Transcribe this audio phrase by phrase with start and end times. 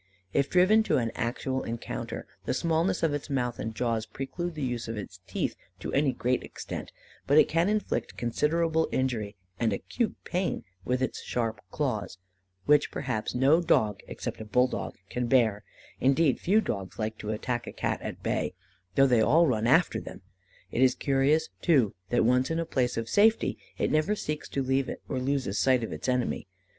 [0.33, 4.63] If driven to an actual encounter, the smallness of its mouth and jaws preclude the
[4.63, 6.91] use of its teeth to any great extent,
[7.27, 12.17] but it can inflict considerable injury and acute pain with its sharp claws,
[12.65, 15.63] which, perhaps, no dog, except a bulldog, can bear;
[15.99, 18.55] indeed, few dogs like to attack a Cat at bay,
[18.95, 20.21] though they all run after them.
[20.71, 24.63] It is curious, too, that once in a place of safety, it never seeks to
[24.63, 26.47] leave it, or loses sight of its enemy.